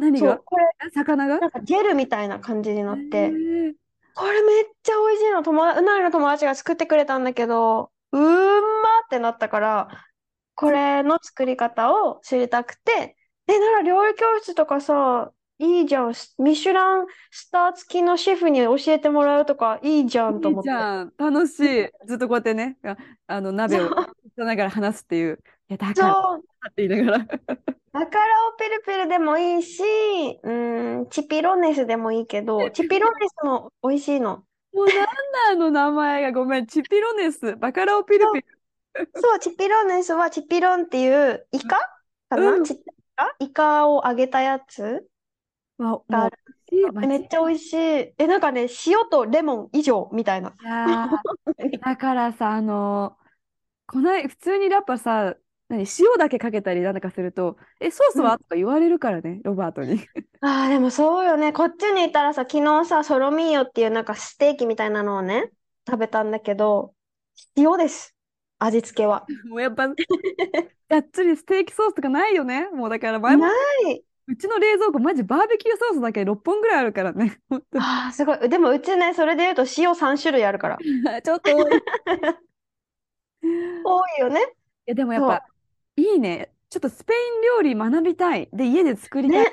[0.00, 0.26] 何が？
[0.28, 1.38] そう、これ、え魚が？
[1.38, 3.72] なんかジェルみたいな感じになっへて、ー
[4.14, 5.42] これめっちゃ美味しいの。
[5.42, 8.28] 友達、うないの友達が作ってくれたんだけど、うーんま
[9.06, 9.88] ってなったから、
[10.54, 16.14] これの作り方を知りたくて、え、なら料理教室とかさ、いいじゃん。
[16.38, 20.68] ミシュランスター付きのシェフに教えてもらうとかいいじゃんといい思って。
[20.68, 21.12] じゃん。
[21.18, 21.88] 楽しい。
[22.06, 25.38] ずっとこうやってね、ああの、鍋をそうしながら話すっていう。
[25.68, 27.26] いや、だからそう、って言いながら。
[27.92, 29.82] バカラオピルピルでもいいし、
[30.42, 34.44] うーん、チピロネスでもいいけど、チピロネスも美味しいの。
[34.72, 35.02] もうなんだ
[35.50, 36.66] あの名前がごめん。
[36.66, 37.56] チピロネス。
[37.56, 38.40] バカラオピルピ
[38.94, 39.10] ル。
[39.20, 41.78] そう、チピロネスはチピロンっていうイカ？
[42.28, 43.46] かな、うんちっちゃいイカ？
[43.46, 45.04] イカを揚げたやつ？
[45.78, 46.38] わ、もがある
[46.88, 47.76] う、めっちゃ美味しい。
[47.76, 50.50] え、なんかね、塩とレモン以上みたいな。
[50.50, 53.16] いやーだからさ、あの
[53.88, 55.34] こない、普通にやっぱさ、
[55.70, 58.38] 何、塩だけかけたりなんだかすると、え、ソースは？
[58.38, 60.00] とか言われるからね、ロバートに。
[60.42, 61.52] ああ、でもそうよね。
[61.52, 65.50] こっちにいたらさ、昨日さ、ソロミーヨっていうなんかステーキみたいなのをね、
[65.86, 66.94] 食べたんだけど、
[67.56, 68.16] 塩です。
[68.58, 69.26] 味付けは。
[69.48, 69.94] もうやっぱ、が
[70.98, 72.68] っつりステーキソースとかないよね？
[72.70, 73.50] もうだから前も、な
[73.90, 74.04] い。
[74.26, 77.38] うちの冷蔵庫、マジバーベキューソースだけ6本ぐらいあるからね。
[77.76, 78.48] ああ、すごい。
[78.48, 80.78] でもうちね、それで言うと塩3種類あるから。
[81.22, 81.76] ちょっと多い。
[81.76, 81.80] い
[83.84, 84.40] 多いよね。
[84.86, 85.42] や、でもやっぱ、
[85.96, 86.52] いいね。
[86.70, 88.48] ちょっとスペイン料理学びたい。
[88.52, 89.44] で、家で作りたい。
[89.44, 89.52] ねっ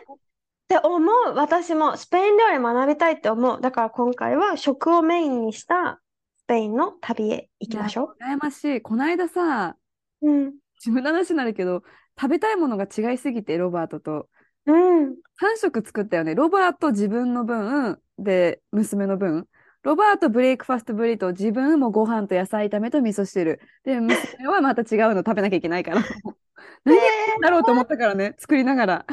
[0.68, 1.34] て思う。
[1.36, 3.62] 私もスペイン料理学びたいって思う。
[3.62, 6.02] だから今回は食をメインにした
[6.38, 8.82] スペインの旅へ行きましょいや羨ましい。
[8.82, 9.76] この間さ、
[10.22, 10.30] う。
[10.30, 10.54] うん。
[10.80, 11.84] 自分の話になるけど、
[12.20, 14.30] 食べたいものが違いすぎて、ロバートと。
[14.66, 15.16] うん。
[15.40, 16.36] 3食作ったよね。
[16.36, 19.48] ロバート自分の分、で、娘の分。
[19.84, 23.60] ロバートブレイクファストブリート、自分もご飯と野菜炒めと味噌汁。
[23.84, 26.02] で、 娘はまた違うの食べなきゃいけないから。
[26.84, 26.98] 何
[27.42, 29.06] だろうと思ったからね、作りながら。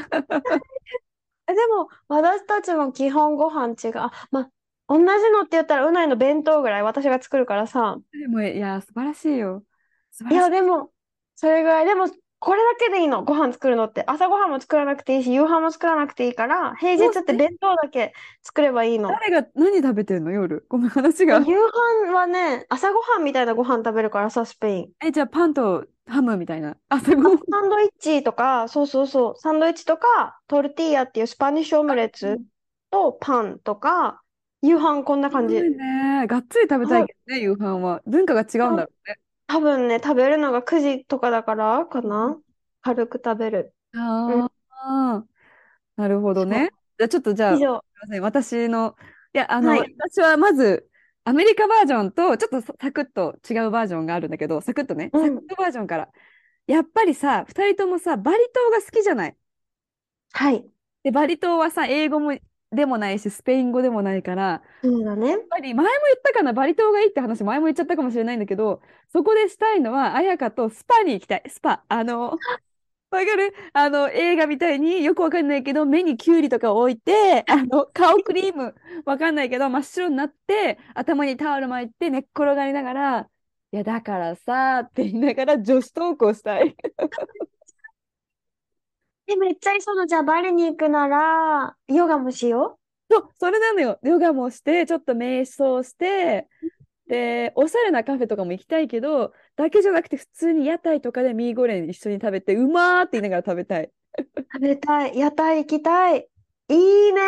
[1.47, 3.99] えでも、私たちも基本ご飯違う。
[3.99, 4.51] あ、まあ、
[4.89, 7.99] 同じのって言ったら、うないの弁当ぐらい私が作るからさ。
[8.13, 9.63] でも、いや、素晴らしいよ。
[10.11, 10.49] 素いや。
[10.51, 10.91] でも、
[11.35, 11.87] それぐらい。
[11.87, 12.07] でも、
[12.45, 13.25] これだけでいいの？
[13.25, 14.05] ご飯作るのって。
[14.07, 19.09] 朝ごはんも作らなくていいし、夕飯も作らなくていいから、平日って弁当だけ作ればいいの。
[19.09, 20.31] 誰が何食べてんの？
[20.31, 20.67] 夜。
[20.69, 21.39] ごめん、話が。
[21.49, 24.89] 夕飯はね、朝ごはんみたいなご飯食べるからさ、スペイン。
[25.03, 26.77] え、じゃあパンとハムみたいな。
[26.91, 27.39] 朝ごはん。
[27.51, 32.43] サンドイッチとか、そうそうそう、サンドイッチとか、トルティーヤっていうスパニッシュオムレツ
[32.91, 34.21] とパンとか、
[34.61, 35.57] 夕飯こんな感じ。
[35.57, 36.27] すごいね。
[36.27, 38.03] がっつり食べたいけどね、夕飯は。
[38.05, 39.17] 文化が違うんだろうね。
[39.47, 42.39] 多分ね、食べるのが9時とかだからかな？
[42.83, 43.75] 軽く食べる。
[43.95, 45.25] ああ、
[45.97, 46.71] なるほどね。
[46.99, 47.57] じゃあちょっとじゃあ。
[47.57, 47.81] すいま
[48.11, 48.97] せん私の、
[49.35, 50.89] いや、あの、はい私はまず、
[51.25, 56.09] アメリカバージョンと、ちょっとササクッと違うバージョンがあるんだけど、サクッとね、うんサクッとバージョンから。
[56.67, 59.37] やっぱりさ、二人ともさ、バリ島が好きじゃない？
[60.33, 60.65] はい。
[61.03, 62.37] で、バリ島はさ、英語も
[62.75, 65.31] でもないし、スペイン語でもないから、そうだね。
[65.31, 68.83] やっぱり前も言ったかな、バリ島がいいって話、前も言っちゃったかもしれないんだけど、
[69.13, 71.43] そこでしたいのは、綾香とスパに行きたい。
[71.49, 71.85] スパ。
[71.89, 72.39] あの、わ
[73.25, 73.55] かる？
[73.73, 78.75] あの、映画みたいによくわかんないけど、目にキュウリとか置いて、あの、顔クリーム、
[79.07, 83.29] わかんないけど、真っ白になって、頭にタオル巻いて、寝っ転がりながら、
[83.73, 86.77] いや、だからさ、って言いながら女子トークをしたい。
[89.45, 89.83] え、めっちゃいい。
[89.83, 92.79] その、じゃあバリに行くなら、ヨガもしよ
[93.11, 93.99] そう、それなのよ。
[94.03, 96.49] ヨガもして、ちょっと瞑想して、
[97.07, 103.93] で、おしゃれなカフェとかも行きたいけど、だけじゃなくて普通に屋台とかでミーゴレン一緒に食べて、うまーって言いながら食べたい。
[104.37, 104.43] う。
[104.43, 105.19] 食べたい。
[105.19, 106.29] 屋台行きたい。
[106.69, 107.21] いいね。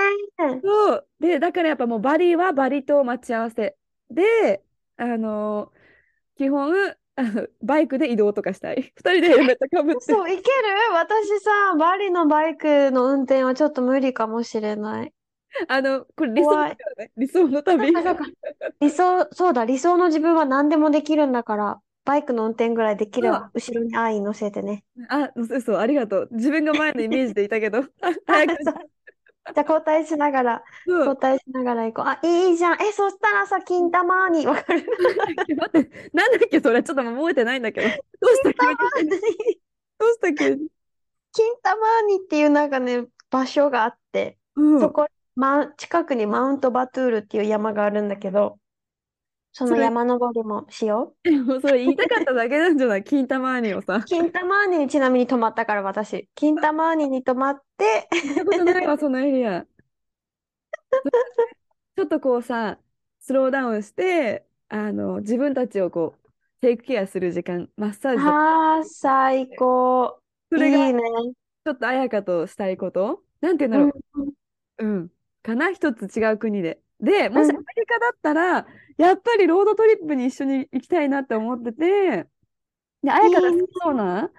[0.62, 1.08] そう。
[1.20, 3.76] で、だからやっぱもうバリはバリと待ち合わせ。
[4.10, 4.64] で、
[4.96, 5.86] あのー
[6.36, 6.96] 基本、
[7.62, 8.92] バイクで移動とかしたい。
[8.94, 10.02] 二人でヘルメットかぶって。
[10.02, 10.92] そう、いける？
[10.94, 15.12] 私さ、バリのバイクの運転はちょっと無理かもしれない。
[15.68, 17.12] あの、これ理想だよね。
[17.16, 17.96] 理想の旅。
[17.96, 18.26] あ、そうか。
[18.80, 24.84] 理想、そうだ、理想の自分は何でもできるんだから、バイクの運転ぐらいできれば、後ろに愛乗せてね。
[25.08, 26.28] あ、そうそう、ありがとう。
[26.32, 27.78] 自分が前のイメージでいたけど。
[28.00, 28.56] あ早く。
[29.54, 32.04] じゃあ交代しながら、そう交代しながら行こう。
[32.06, 32.82] あ、いいじゃん。
[32.82, 34.84] え、そしたらさ、金玉に、わかる？
[35.56, 36.82] 待って、なんだっけ、それ。
[36.82, 37.88] ちょっと覚えてないんだけど。
[38.20, 39.10] どうした急に？
[39.98, 40.68] どうした急に？
[41.32, 44.80] 金玉にっていうなんかね、場所があって、うん。
[44.80, 48.58] そこ、ま、近くにマウントバトゥールっていう山があるんだけど、
[49.58, 51.24] その山登りもしよう。
[51.62, 53.04] それ言いたかっただけなんじゃない？
[53.04, 54.02] 金玉兄をさ。
[54.06, 56.28] 金玉ーニにちなみに泊まったから私。
[56.34, 59.64] 金玉ーニに泊まって、行ったことないわ、そのエリア。
[61.96, 62.78] ちょっとこうさ、
[63.20, 66.28] スローダウンして、あの、自分たちをこう、
[66.60, 70.20] テイクケアする時間、マッサージとか、ああ、最高。
[70.50, 71.00] それがいいね。
[71.64, 74.00] ちょっと彩香としたいことなんて言うんだろ
[74.78, 74.84] う。
[74.84, 75.10] うん。
[75.42, 75.72] かな？
[75.72, 76.80] 一つ違う国で。
[77.00, 82.26] で、もしアメリカだったら、やっぱりロードトリップに一緒に行きたいなって思ってて、
[83.02, 84.30] で、彩香が好きそうな、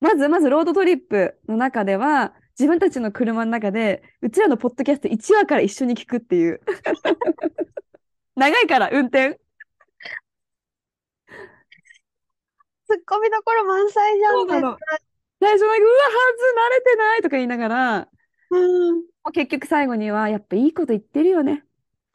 [0.00, 6.60] まず、まずロードトリップの中では、自分たちの車の中で、うちらのポッドキャスト1話から一緒に聞くっていう。
[8.34, 9.38] 長いから、運転。
[12.86, 15.00] ツッコミどころ満載じゃん、絶対。
[15.38, 18.08] 最初なんか、うわ、はず慣れてないとか言いながら、
[18.50, 18.94] うん。
[18.96, 21.65] もう結局最後には、やっぱいいこと言ってるよね。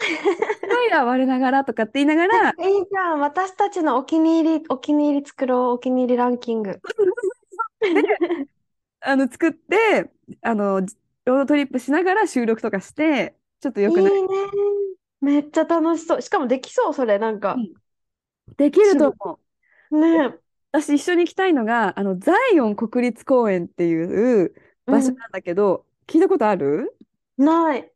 [0.01, 3.19] すごいや、我ながらとかって言いながら、いいじゃん。
[3.19, 5.59] 私たちのお気に入り、お気に入り作ろう。
[5.73, 6.79] お気に入りランキング。
[9.01, 10.11] あの、作って、
[10.41, 10.81] あの、
[11.25, 14.27] ロードトリップしながら収録とかして、ちょっとよくないいいね。
[15.21, 16.21] めっちゃ楽しそう。
[16.21, 17.57] しかもできそう、それ、なんか。
[18.57, 19.39] できると思
[19.91, 19.99] う。
[19.99, 20.35] ね
[20.73, 24.53] 私一緒に行きたいのが、あの、ザイオン国立公園っていう
[24.85, 26.95] 場所なんだけど、聞いたことある？
[27.37, 27.91] ない。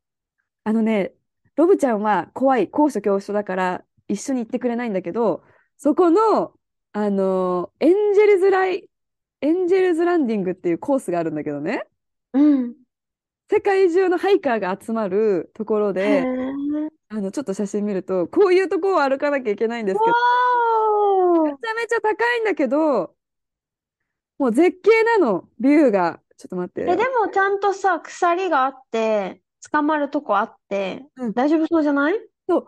[0.65, 1.13] あのね、
[1.55, 5.43] ロブちゃんは怖い、高所恐怖症だから一緒に行ってくれないんだけど、
[5.77, 6.53] そこの、
[6.91, 8.89] あの、エンジェルズライ、
[9.41, 11.83] エンジェルズランディングっていうコースがあるんだけどね、
[12.33, 12.75] うん。
[13.49, 16.25] 世界中のハイカーが集まるところへで、え。
[17.09, 23.15] あの、ちょっと写真見ると、こういうところを歩かなきゃいけないんですけど、めわちゃめちゃ高いんだけど、
[24.37, 26.19] もう絶景なの、ビューが。
[26.37, 26.81] ちょっと待って。
[26.81, 29.41] ーえ、でもちゃんとさ、鎖があって、
[29.71, 31.33] 捕まるとこあって、うん。
[31.33, 32.13] 大丈夫そうじゃない？
[32.47, 32.67] そう、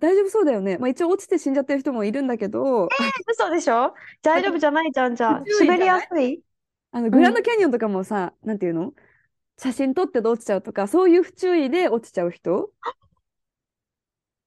[0.00, 0.78] 大丈夫そうだよね。
[0.78, 2.88] まあ、一応落ちて死んじゃってる人もいるんだけど、
[3.30, 3.94] 嘘でしょ？
[4.22, 5.40] 大丈夫じゃないじゃん、じゃあ。
[5.40, 5.78] 不注意じゃない？
[5.78, 6.42] 滑りやすい？
[6.92, 8.92] あのグランドキャニオンとかもさ、なんていうの？
[9.58, 12.70] 写真撮ってて落ちちゃうとか、そういう不注意で落ちちゃう人。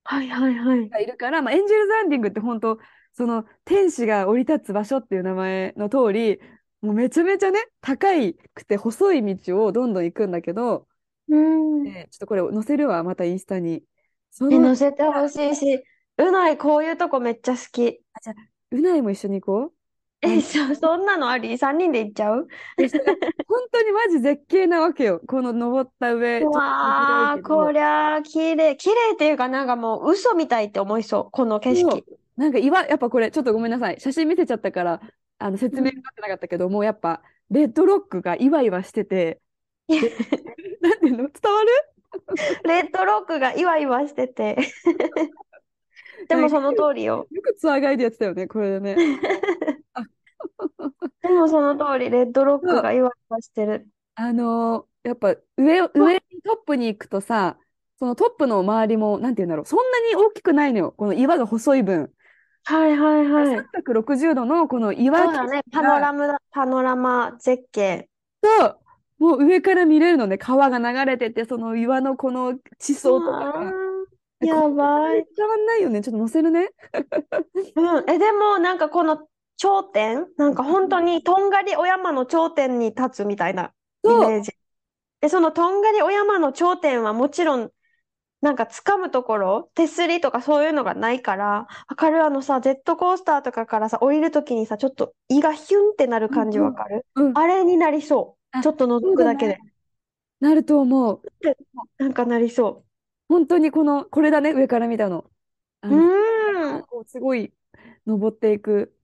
[0.03, 0.89] はいはいはい。
[0.89, 2.77] がいるから、まあ、エンジェルズランディングって本当、
[3.13, 6.39] その天使が降り立つ場所っていう名前の通り、
[6.81, 10.87] もうめちゃめちゃね、高いくて細い道をどんどん行くんだけど、
[11.27, 11.87] うん。
[11.87, 13.83] えちょっとこれ載せるわ、またインスタに。
[14.31, 15.83] そえ、の載せてほしいし、
[16.17, 18.01] うないこういうとこめっちゃ好き。
[18.71, 19.73] うないも一緒に行こう。
[20.21, 22.47] え、そ、そんなのあり ?3 人で行っちゃう？
[22.77, 23.03] でそれ
[23.47, 25.21] 本当にマジ絶景なわけよ。
[25.27, 28.75] この登った上、ちょっとわあ、広いけどこりゃ、綺麗。
[28.75, 31.31] 綺麗っていうかなんかもう嘘みたいって思いそう。
[31.31, 32.03] この景色。
[32.37, 33.99] なんか岩、やっぱこれ、ちょっとごめんなさい。
[33.99, 35.01] 写真見せちゃったから、
[35.37, 39.41] あの説明になってなかったけど、もうやっぱ、レッドロックがイワイワしてて、
[40.81, 41.17] なんていうの？
[41.17, 41.69] 伝わる？
[42.65, 44.57] レッドロックがイワイワしてて。
[46.27, 47.27] でもその通りよ。
[47.29, 48.95] よくツアーガイドやってたよね、これでね。
[51.21, 53.87] でもその通り、レッドロックがイワイワしてる。
[54.15, 57.59] あのーやっぱ上、上にトップに行くとさ、
[57.99, 60.95] そのトップの周りも、なんていうんだろう、そんなに大きくないのよ。
[60.97, 62.11] この岩が細い分。
[62.63, 63.57] はいはいはい。
[63.85, 65.61] 360度のこの岩そうだね。
[65.71, 68.09] パノラマ、パノラマ絶景。
[68.41, 68.79] と、
[69.17, 73.71] もう上から見れるのね、川が流れてて、その岩のこの地層とかあが。
[73.71, 75.25] ーやばい。
[75.35, 76.01] 伝わんないよね。
[76.01, 76.69] ちょっと載せるね。
[77.75, 78.09] うん。
[78.09, 83.73] え、でもなんかこの頂点、なんか本当にとんがりお山の頂点に立つみたいな
[84.03, 84.51] イメージ。
[85.21, 87.71] で、そのとんがりお山の頂点はもちろん、
[88.41, 98.44] なんか掴むところ、手すりとかそういうのがないから、わかるあのさ、ジェットコースターとかからさ、降りるときにさ、ちょっと胃がヒュンってなる感じうんうんわかるうんあれになりそう。
[98.57, 99.59] あちょっと覗くだけで。
[100.39, 101.21] なると思う。
[101.97, 102.85] なんかなりそ
[103.27, 105.29] 本当にこの、これだね、上から見たの。
[105.81, 105.95] あう。
[105.95, 106.83] の、うーん。
[106.83, 107.53] こうすごい
[108.05, 108.95] 登っていく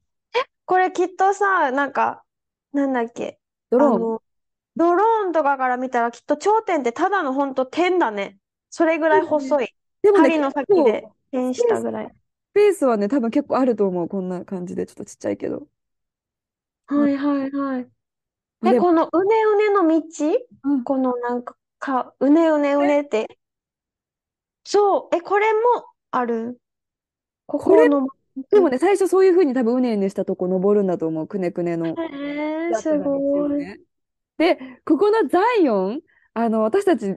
[0.65, 2.23] これきっとさ、なんか、
[2.73, 3.39] なんだっけ。
[3.69, 4.21] ドローン。
[4.75, 8.37] ドローンとかから見たらきっと頂点ってただの本当点だね。
[8.69, 9.75] それぐらい細い。
[10.01, 12.15] でもね、針の先で点したぐらい。
[12.51, 14.07] スペースはね、多分結構あると思う。
[14.09, 15.67] こんな感じで、ちょっとちっちゃいけど。
[16.85, 17.91] はいはいはい。
[18.63, 20.01] え、でもこのうねうねの道？
[20.63, 23.39] うんこのなんか、か、うねうねうねって？
[24.63, 25.15] そう。
[25.15, 25.59] え、これも
[26.11, 26.59] ある？
[27.47, 28.07] ここの。
[28.49, 31.27] でもね、最初そういうふうに多分うねうねしたとこ登るんだと思う。
[31.27, 31.87] くねくねの。
[31.87, 33.57] へえ、すよごい。
[33.57, 33.79] ね。
[34.37, 36.01] で、ここのザイオン、
[36.33, 37.15] あの、私たち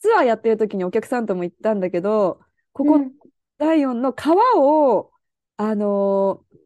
[0.00, 2.40] ツアーやってる時にお客さんとも行ったんだけど、
[2.72, 3.12] ここ、うん
[3.58, 5.12] ザイオンの川を、
[5.58, 6.56] あのー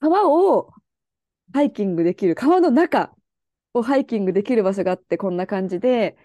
[0.00, 0.72] 川を
[1.52, 3.12] ハイキングできる、川の中
[3.74, 6.16] をハイキングできる場所があって、こんな感じで、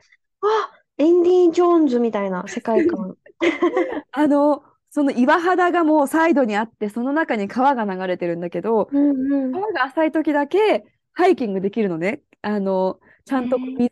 [0.42, 3.18] あ、エンディ・ジョーンズみたいな世界観。
[4.12, 9.52] あの、その岩肌がもうサイドにあって、その中に川が流れてるんだけど、うんうん。
[9.52, 12.22] 川が浅い時だけハイキングできるのね。
[12.42, 13.92] あの、ちゃんとへ水、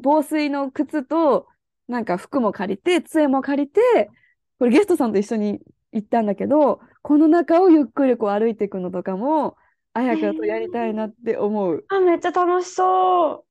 [0.00, 1.48] 防水の靴と、
[1.88, 4.10] なんか服も借りて、杖も借りて、
[4.58, 5.60] これゲストさんと一緒に
[5.92, 9.56] 行ったんだけど、この中をゆっくりこう歩いていくのとかも、
[9.94, 11.84] 綾香とやりたいなって思う。
[11.88, 13.44] あ、めっちゃ楽しそ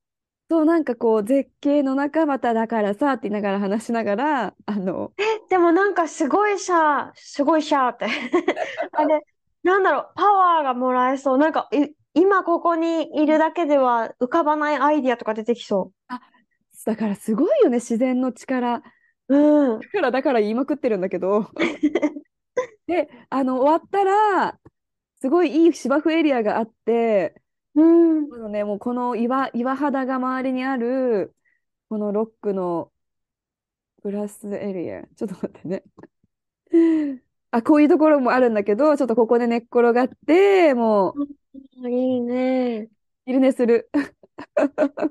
[0.50, 5.22] そう、なんかこう、絶景の中、まただからさ、って言いながら話しながら、あの、う。
[5.22, 8.06] え、でもなんかすごいさ、すごいシャーって。
[8.92, 9.20] あれ、
[9.62, 11.38] なんだろう、パワーがもらえそう。
[11.38, 15.92] なんか、い今ここにいるだけでは浮かばないアイディアとか出てきそ
[16.84, 18.82] だからすごいよね、自然の力。
[19.28, 19.36] う。
[19.36, 19.80] うん。
[19.80, 21.46] だから、だから言いまくってるんだけど。
[22.86, 24.58] で、あの、終わったら、
[25.22, 27.40] すごいいい芝生エリアがあって、
[27.76, 28.34] うん。
[28.34, 31.32] あのね、もうこの岩、岩肌が周りにある、
[31.88, 32.92] このロックの
[34.02, 35.04] グラスエリア。
[35.14, 35.84] ちょっと待ってね。
[37.52, 41.14] あ、こういうところもあるんだけど、ちょっとここで寝っ転がって、も
[41.84, 42.90] う、いいね。
[43.24, 43.90] 昼寝する。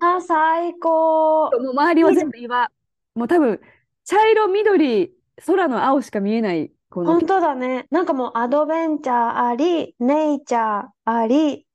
[0.01, 1.51] あ、最高。
[1.51, 2.69] もう周りは全部岩。
[3.15, 3.61] もう多分、
[4.03, 7.85] 茶色、緑、空の青しか見えない、この本当だね。
[7.91, 11.67] なんかもうアドベンチャーあり、ネイチャーあり、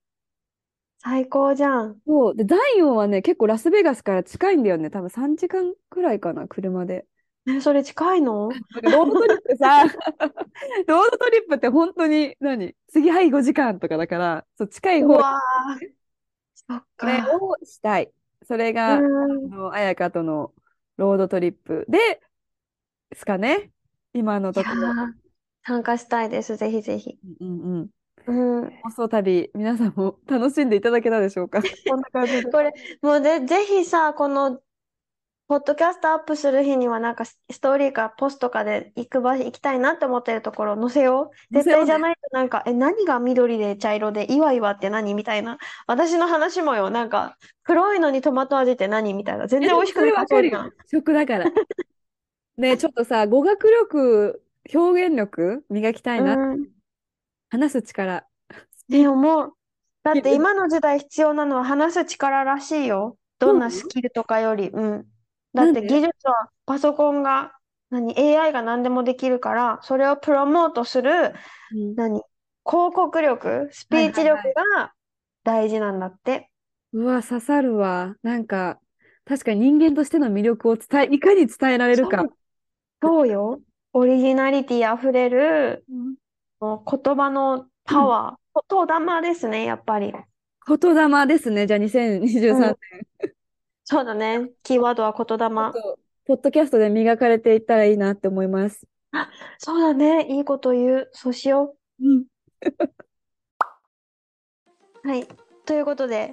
[0.99, 2.03] 最高じゃん。
[2.07, 2.37] そう。
[2.37, 4.91] で、ザイオンはね、結構ラスベガスから近いんだよね。
[4.91, 7.07] 多分3時間くらいかな、車で。
[7.49, 8.61] え、それ近いの？
[8.83, 9.87] ロードトリップさ、
[10.87, 15.95] ロードトリップって本当に何、次はい5時間とかだから、そう近いう方わー。
[16.55, 17.29] そっこれか。
[17.29, 18.13] をしたい。
[18.47, 19.57] それが、あうん。
[19.57, 20.55] の、彩香との
[20.97, 22.21] ロードトリップで、
[23.11, 23.73] ですかね。
[24.17, 24.75] 今のところ。
[24.75, 25.13] ー
[25.67, 26.57] 参加したいです。
[26.57, 27.19] ぜひぜひ。
[27.41, 27.91] うん
[28.27, 28.63] うん。
[28.63, 28.71] うん。
[28.83, 31.61] 放送旅、皆さんも楽しんでいただけたでしょうか。
[31.87, 32.51] こんな感じで。
[32.51, 34.61] これ、もうで、ぜひさ、この、
[35.49, 41.55] ポッドキャストアップする日には、なんかスストーリーかポストかで行く場所、行きたいなって思ってるところ載せよう。
[41.55, 45.59] 絶対じゃないと、なんか、え、何が緑で茶色で、いわいわって何みたいな。
[45.87, 49.47] 私の話もよ、なんか、黒いのにトマト味って何みたいな。
[49.47, 51.03] 全然美味しくな わかるよさそうじゃん。。
[51.03, 51.45] 食だから。
[52.57, 54.43] ね、ちょっとさ、語学力、
[54.75, 56.37] 表現力磨きたいな。
[56.37, 56.67] うん。
[57.51, 58.27] 話す力。
[58.89, 59.53] ね、思う。
[60.03, 63.19] だって今の時代必要なのは話す力らしいよ。
[63.39, 64.69] どんなスキルとかより。
[64.71, 65.07] うん。
[65.55, 67.53] だって技術はパソコンが、
[67.91, 71.35] 何、AI が何でもできるから、それをプロモートする、
[71.71, 72.23] うん何、
[72.65, 74.43] 広告力、スピーチ力
[74.77, 74.95] が
[75.45, 76.51] 大事なんだって。
[76.93, 78.17] うわ、刺さるわ。
[78.23, 78.81] なんか、
[79.25, 82.25] 確かに人間としての魅力を伝え、いかに伝えられるか。
[83.03, 83.61] そうよ？
[83.93, 85.85] オリジナリティあふれる、
[86.61, 88.87] もう言葉のパワー。
[88.87, 88.87] 言
[89.23, 90.13] 霊ですね、やっぱり。
[90.67, 91.67] 言霊ですね。
[91.67, 92.77] じゃあ2023年。
[93.85, 94.51] そうだね。
[94.63, 95.49] キーワードは言霊。
[96.27, 98.87] ポッドキャストで磨かれていったらいいなって思います。
[99.59, 100.27] そうだね。
[100.29, 101.11] いいこと言う。
[101.13, 102.25] そうしようん。
[105.05, 105.09] う。
[105.09, 105.29] はい。
[105.65, 106.33] ということで、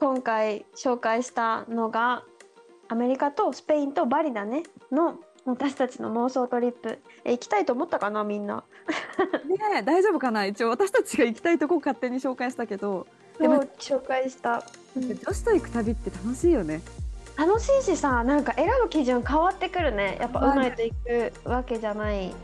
[0.00, 2.24] 今回紹介したのが、
[2.88, 4.62] アメリカとスペインとバリだね。
[4.90, 6.98] の私たちの妄想トリップ。
[7.24, 8.64] え、行きたいと思ったかな、みんな？
[9.48, 10.44] ねえ、大丈夫かな？
[10.44, 13.06] 一応私たちが行きたいとこ勝手に紹介したけど、
[13.38, 14.62] でも紹介した。
[14.96, 16.80] うん女子と行く旅って楽しいよね。
[17.36, 20.16] 楽しいしさ、なんか選ぶ基準変わってくるね。
[20.20, 20.94] やっぱうまいと行
[21.42, 22.34] くわけじゃない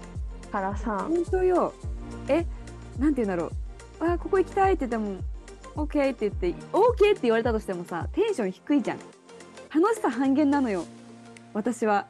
[0.53, 1.07] からさ。
[1.09, 1.73] 本当よ。
[2.29, 2.45] え、
[2.99, 3.51] なんて言うんだろ
[4.01, 4.05] う。
[4.07, 5.17] あ、ここ行きたいって言っても、
[5.87, 8.99] OK って言って、OK って言われたとしてもさ、テンション低いじゃん。
[9.75, 10.85] 楽しさ半減なのよ。
[11.55, 12.07] 私は。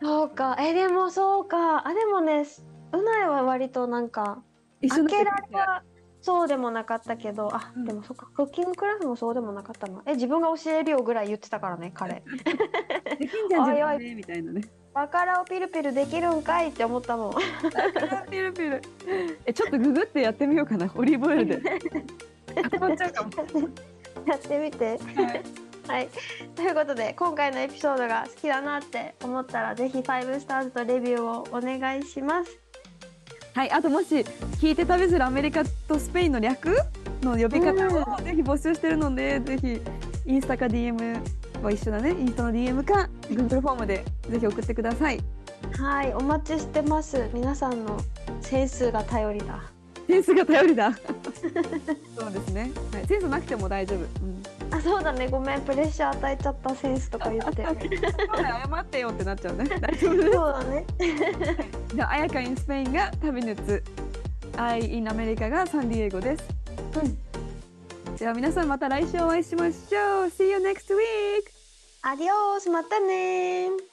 [0.00, 0.56] そうか。
[0.58, 1.86] え、でもそうか。
[1.86, 2.44] あ、でもね、
[2.92, 4.42] うないは割となんか、
[4.80, 5.82] 開けられは
[6.22, 10.02] そうでもなかったけど、あ、うんでもそっか、クッキングクラスもそうでもなかったな。
[10.06, 12.22] え、自分が教えるよぐらい言ってたからね、彼。
[13.18, 14.62] できんじゃん、 自分で、みたいなね。
[14.92, 17.32] バカラをピルピルできるんかいって思ったもん。
[18.30, 18.82] ピルピル。
[19.46, 20.90] え、ちょっとググってやってみようかな。
[20.94, 21.62] オリーブオイルで。
[24.26, 24.98] やってみて。
[24.98, 25.69] はい。
[25.90, 26.08] はい。
[26.54, 32.58] ということで、今回のエピソードが好きだなって思ったら、ぜひ5スターズとレビューをお願いします。
[33.54, 34.20] はい、あともし
[34.60, 36.76] 聞いて旅するアメリカとスペインの略
[37.22, 39.80] の呼び方をぜひ募集してるので、ぜひ
[40.26, 41.20] インスタか DM
[41.60, 42.10] は一緒だね。
[42.10, 45.18] インスタの DM か Google フォームでぜひ送ってください。
[45.76, 47.28] はい、お待ちしてます。
[47.34, 47.98] 皆さんの
[48.42, 49.60] センスが頼りだ。
[50.06, 50.92] センスが頼りだ。
[52.16, 52.70] そうですね。
[52.92, 53.98] はい、センスなくても大丈夫。
[53.98, 54.59] うん。
[54.72, 55.28] あ、そうだね。
[55.28, 57.64] ごめん、プレッシャー与えちゃったセンスとか言って。
[57.64, 59.64] そうだよ謝ってよってなっちゃうね。
[59.80, 60.32] 大丈夫。
[60.32, 60.86] そうだね。
[61.94, 63.82] じゃあ、あやか in スペインが旅熱、
[64.56, 66.44] I in アメリカがサンディエゴです。
[67.02, 68.16] うん。
[68.16, 70.26] では皆さんまた来週お会いしましょう。
[70.26, 71.50] See you next week!
[72.02, 73.89] アディオース、またねー。